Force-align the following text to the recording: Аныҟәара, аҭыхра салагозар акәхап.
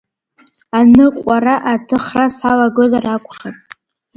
Аныҟәара, 0.79 1.55
аҭыхра 1.71 2.27
салагозар 2.35 3.05
акәхап. 3.15 3.55